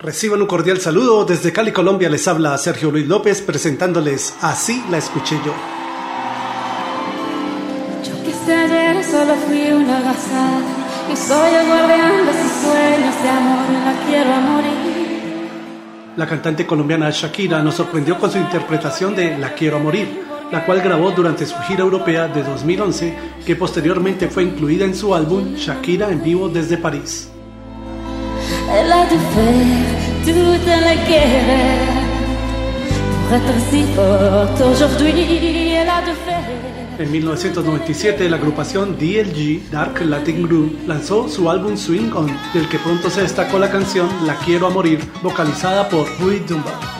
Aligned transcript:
Reciban 0.00 0.40
un 0.40 0.46
cordial 0.46 0.80
saludo. 0.80 1.24
Desde 1.24 1.52
Cali, 1.52 1.72
Colombia, 1.72 2.08
les 2.08 2.28
habla 2.28 2.56
Sergio 2.56 2.90
Luis 2.90 3.08
López 3.08 3.42
presentándoles 3.42 4.34
Así 4.40 4.82
la 4.90 4.98
escuché 4.98 5.36
yo. 5.44 5.52
Ayer 8.50 9.04
solo 9.04 9.34
fui 9.46 9.70
una 9.72 10.00
gasa 10.00 10.60
y 11.12 11.16
soy 11.16 11.54
el 11.54 11.66
guardián 11.66 12.24
de 12.24 12.32
sus 12.32 12.52
sueños 12.62 13.22
de 13.22 13.28
amor, 13.28 13.84
la 13.84 14.06
quiero 14.06 14.32
a 14.32 14.40
morir. 14.40 15.48
La 16.16 16.26
cantante 16.26 16.66
colombiana 16.66 17.10
Shakira 17.10 17.62
nos 17.62 17.74
sorprendió 17.74 18.18
con 18.18 18.30
su 18.30 18.38
interpretación 18.38 19.14
de 19.14 19.36
La 19.36 19.52
quiero 19.52 19.76
a 19.76 19.80
morir, 19.80 20.22
la 20.50 20.64
cual 20.64 20.80
grabó 20.80 21.10
durante 21.10 21.44
su 21.44 21.56
gira 21.58 21.80
europea 21.80 22.26
de 22.28 22.42
2011, 22.42 23.14
que 23.44 23.54
posteriormente 23.54 24.28
fue 24.28 24.44
incluida 24.44 24.86
en 24.86 24.94
su 24.94 25.14
álbum 25.14 25.54
Shakira 25.54 26.10
en 26.10 26.22
vivo 26.22 26.48
desde 26.48 26.78
París. 26.78 27.28
En 36.98 37.12
1997, 37.12 38.28
la 38.28 38.36
agrupación 38.36 38.98
DLG 38.98 39.70
Dark 39.70 40.00
Latin 40.04 40.42
Group 40.42 40.80
lanzó 40.86 41.28
su 41.28 41.48
álbum 41.48 41.76
Swing 41.76 42.12
On, 42.14 42.26
del 42.52 42.68
que 42.68 42.78
pronto 42.78 43.08
se 43.08 43.22
destacó 43.22 43.58
la 43.58 43.70
canción 43.70 44.08
La 44.26 44.34
Quiero 44.36 44.66
a 44.66 44.70
Morir, 44.70 45.00
vocalizada 45.22 45.88
por 45.88 46.06
Rui 46.20 46.40
Dunbar. 46.40 46.97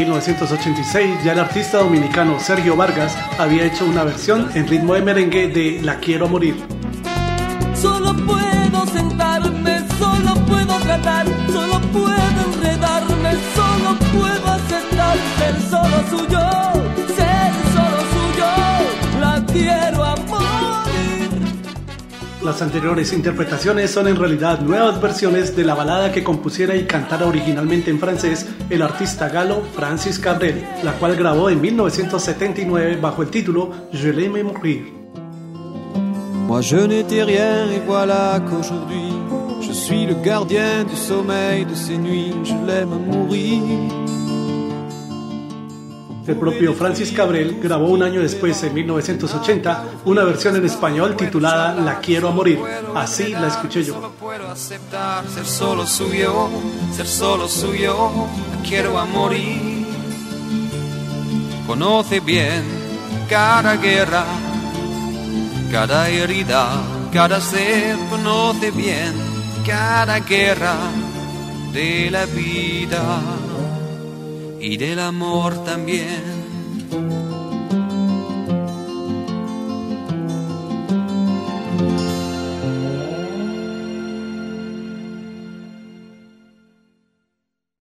1986, 0.00 1.24
ya 1.24 1.32
el 1.32 1.40
artista 1.40 1.78
dominicano 1.78 2.40
Sergio 2.40 2.74
Vargas 2.74 3.14
había 3.38 3.64
hecho 3.64 3.84
una 3.84 4.02
versión 4.02 4.50
en 4.54 4.66
ritmo 4.66 4.94
de 4.94 5.02
merengue 5.02 5.48
de 5.48 5.80
La 5.82 5.98
Quiero 5.98 6.26
Morir. 6.26 6.56
Solo 7.74 8.14
puedo 8.24 8.86
sentarme, 8.86 9.80
solo 9.98 10.34
puedo 10.46 10.78
tratar, 10.78 11.26
solo 11.52 11.80
puedo 11.92 12.29
Las 22.42 22.62
anteriores 22.62 23.12
interpretaciones 23.12 23.90
son 23.90 24.08
en 24.08 24.16
realidad 24.16 24.60
nuevas 24.60 25.00
versiones 25.00 25.54
de 25.54 25.62
la 25.62 25.74
balada 25.74 26.10
que 26.10 26.24
compusiera 26.24 26.74
y 26.74 26.86
cantara 26.86 27.26
originalmente 27.26 27.90
en 27.90 27.98
francés 27.98 28.46
el 28.70 28.80
artista 28.80 29.28
galo 29.28 29.62
Francis 29.74 30.18
Cabrel, 30.18 30.64
la 30.82 30.92
cual 30.94 31.16
grabó 31.16 31.50
en 31.50 31.60
1979 31.60 32.96
bajo 32.96 33.22
el 33.22 33.28
título 33.28 33.70
Je 33.92 34.10
l'aime 34.10 34.42
mourir. 34.42 34.84
Rien 36.48 37.70
et 37.70 37.82
voilà 37.86 38.40
qu'aujourd'hui 38.48 39.10
je 39.60 39.72
suis 39.72 40.06
le 40.06 40.14
gardien 40.14 40.84
du 40.84 40.96
sommeil 40.96 41.64
de 41.64 41.96
nuits, 41.96 42.34
je 42.42 42.54
l'aime 42.66 42.98
mourir. 43.06 43.60
El 46.26 46.36
propio 46.36 46.74
Francis 46.74 47.12
Cabrel 47.12 47.58
grabó 47.62 47.88
un 47.88 48.02
año 48.02 48.20
después, 48.20 48.62
en 48.62 48.74
1980, 48.74 49.84
una 50.04 50.22
versión 50.24 50.54
en 50.54 50.64
español 50.64 51.16
titulada 51.16 51.74
La 51.74 51.98
quiero 51.98 52.28
a 52.28 52.30
morir. 52.30 52.58
Así 52.94 53.28
la 53.28 53.48
escuché 53.48 53.82
yo. 53.82 54.12
Puedo 54.20 54.48
aceptar 54.48 55.26
ser 55.28 55.46
solo 55.46 55.86
suyo, 55.86 56.48
ser 56.94 57.06
solo 57.06 57.48
suyo, 57.48 58.10
quiero 58.66 58.98
a 58.98 59.06
morir. 59.06 59.86
Conoce 61.66 62.20
bien 62.20 62.62
cada 63.28 63.76
guerra, 63.76 64.24
cada 65.72 66.08
herida, 66.08 66.82
cada 67.12 67.40
ser, 67.40 67.96
conoce 68.10 68.70
bien 68.70 69.14
cada 69.66 70.20
guerra 70.20 70.74
de 71.72 72.10
la 72.10 72.26
vida 72.26 73.39
y 74.60 74.76
del 74.76 74.98
amor 75.00 75.64
también. 75.64 77.29